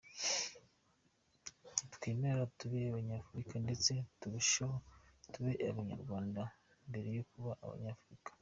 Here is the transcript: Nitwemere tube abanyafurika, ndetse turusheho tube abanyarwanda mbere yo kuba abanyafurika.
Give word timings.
Nitwemere 1.83 2.43
tube 2.57 2.79
abanyafurika, 2.91 3.55
ndetse 3.65 3.91
turusheho 4.19 4.75
tube 5.31 5.51
abanyarwanda 5.69 6.41
mbere 6.89 7.09
yo 7.17 7.23
kuba 7.31 7.51
abanyafurika. 7.65 8.29